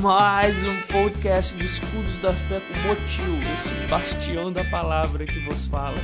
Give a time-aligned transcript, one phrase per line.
[0.00, 5.66] mais um podcast de Escudos da Fé com Motil, esse bastião da palavra que vos
[5.66, 5.98] fala.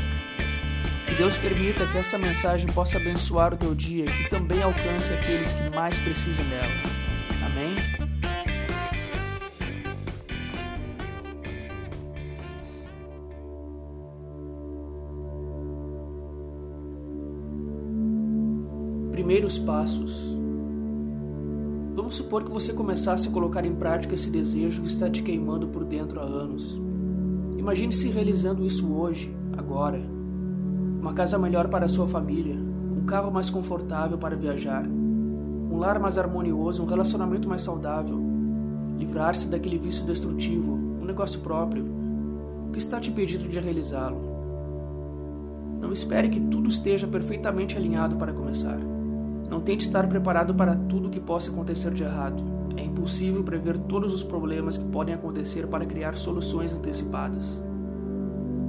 [1.06, 5.10] Que Deus permita que essa mensagem possa abençoar o teu dia e que também alcance
[5.14, 6.70] aqueles que mais precisam dela.
[7.46, 7.74] Amém?
[19.10, 20.35] Primeiros passos.
[22.06, 25.66] Vamos supor que você começasse a colocar em prática esse desejo que está te queimando
[25.66, 26.80] por dentro há anos.
[27.58, 30.00] Imagine-se realizando isso hoje, agora.
[31.00, 36.16] Uma casa melhor para sua família, um carro mais confortável para viajar, um lar mais
[36.16, 38.22] harmonioso, um relacionamento mais saudável,
[38.96, 41.84] livrar-se daquele vício destrutivo, um negócio próprio.
[42.68, 44.20] O que está te impedindo de realizá-lo?
[45.80, 48.78] Não espere que tudo esteja perfeitamente alinhado para começar.
[49.48, 52.42] Não tente estar preparado para tudo que possa acontecer de errado.
[52.76, 57.62] É impossível prever todos os problemas que podem acontecer para criar soluções antecipadas.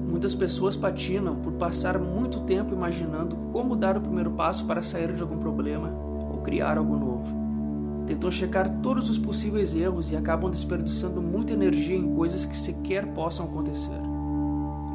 [0.07, 5.13] Muitas pessoas patinam por passar muito tempo imaginando como dar o primeiro passo para sair
[5.13, 5.91] de algum problema
[6.31, 7.35] ou criar algo novo.
[8.05, 13.05] Tentam checar todos os possíveis erros e acabam desperdiçando muita energia em coisas que sequer
[13.07, 13.99] possam acontecer.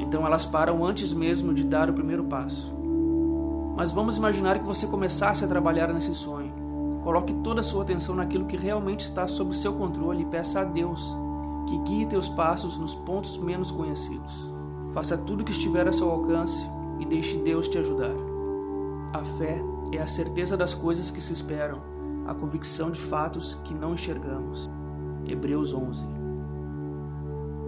[0.00, 2.81] Então elas param antes mesmo de dar o primeiro passo.
[3.74, 6.52] Mas vamos imaginar que você começasse a trabalhar nesse sonho.
[7.02, 10.64] Coloque toda a sua atenção naquilo que realmente está sob seu controle e peça a
[10.64, 11.16] Deus
[11.66, 14.52] que guie teus passos nos pontos menos conhecidos.
[14.92, 16.66] Faça tudo o que estiver a seu alcance
[17.00, 18.14] e deixe Deus te ajudar.
[19.12, 19.60] A fé
[19.92, 21.80] é a certeza das coisas que se esperam,
[22.26, 24.70] a convicção de fatos que não enxergamos.
[25.26, 26.04] Hebreus 11.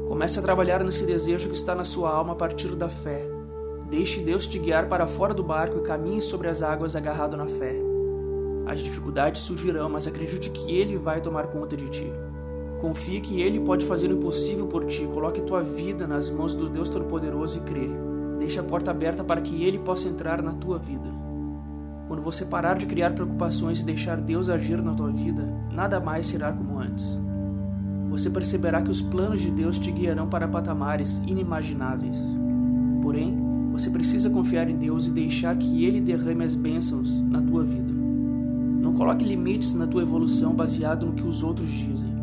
[0.09, 3.27] Comece a trabalhar nesse desejo que está na sua alma a partir da fé
[3.95, 7.47] Deixe Deus te guiar para fora do barco e caminhe sobre as águas agarrado na
[7.47, 7.77] fé.
[8.67, 12.13] As dificuldades surgirão, mas acredite que Ele vai tomar conta de ti.
[12.81, 15.09] Confie que Ele pode fazer o impossível por ti.
[15.15, 17.89] Coloque tua vida nas mãos do Deus Todo-Poderoso e crê.
[18.41, 21.09] Deixe a porta aberta para que Ele possa entrar na tua vida.
[22.09, 26.27] Quando você parar de criar preocupações e deixar Deus agir na tua vida, nada mais
[26.27, 27.17] será como antes.
[28.11, 32.19] Você perceberá que os planos de Deus te guiarão para patamares inimagináveis.
[33.01, 33.44] Porém,
[33.75, 37.93] você precisa confiar em Deus e deixar que Ele derrame as bênçãos na tua vida.
[38.81, 42.15] Não coloque limites na tua evolução baseado no que os outros dizem.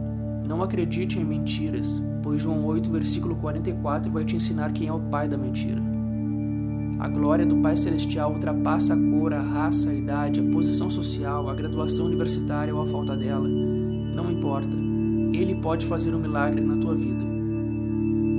[0.47, 5.00] Não acredite em mentiras, pois João 8, versículo 44 vai te ensinar quem é o
[5.01, 5.81] pai da mentira.
[7.01, 11.50] A glória do Pai Celestial ultrapassa a cor, a raça, a idade, a posição social,
[11.50, 13.50] a graduação universitária ou a falta dela.
[13.50, 14.78] Não importa.
[15.34, 17.31] Ele pode fazer um milagre na tua vida.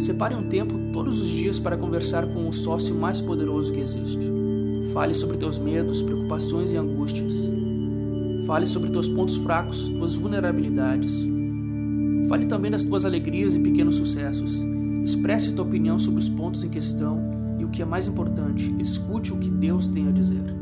[0.02, 4.18] Separe um tempo todos os dias para conversar com o sócio mais poderoso que existe.
[4.92, 7.32] Fale sobre teus medos, preocupações e angústias.
[8.44, 11.24] Fale sobre teus pontos fracos, tuas vulnerabilidades.
[12.28, 14.52] Fale também das tuas alegrias e pequenos sucessos.
[15.04, 17.20] Expresse tua opinião sobre os pontos em questão
[17.60, 20.52] e o que é mais importante, escute o que Deus tem a dizer.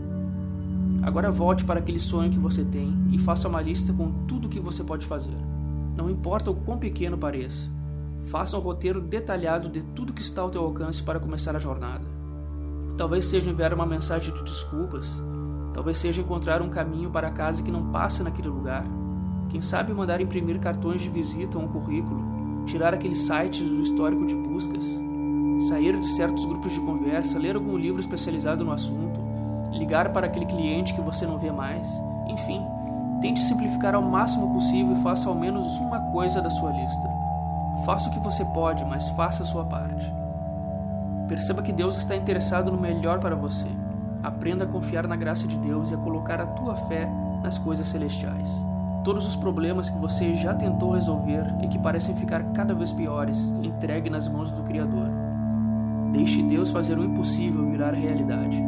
[1.01, 4.51] Agora volte para aquele sonho que você tem e faça uma lista com tudo o
[4.51, 5.39] que você pode fazer.
[5.97, 7.80] Não importa o quão pequeno pareça.
[8.25, 12.05] Faça um roteiro detalhado de tudo que está ao teu alcance para começar a jornada.
[12.97, 15.11] Talvez seja enviar uma mensagem de desculpas.
[15.73, 18.85] Talvez seja encontrar um caminho para a casa que não passa naquele lugar.
[19.49, 24.27] Quem sabe mandar imprimir cartões de visita ou um currículo, tirar aqueles sites do histórico
[24.27, 24.85] de buscas,
[25.69, 29.21] sair de certos grupos de conversa, ler algum livro especializado no assunto,
[29.73, 31.89] ligar para aquele cliente que você não vê mais.
[32.29, 32.61] Enfim,
[33.21, 37.30] tente simplificar ao máximo possível e faça ao menos uma coisa da sua lista.
[37.85, 40.13] Faça o que você pode, mas faça a sua parte.
[41.29, 43.67] Perceba que Deus está interessado no melhor para você.
[44.23, 47.09] Aprenda a confiar na graça de Deus e a colocar a tua fé
[47.43, 48.51] nas coisas celestiais.
[49.03, 53.39] Todos os problemas que você já tentou resolver e que parecem ficar cada vez piores,
[53.63, 55.09] entregue nas mãos do Criador.
[56.13, 58.63] Deixe Deus fazer o impossível virar realidade.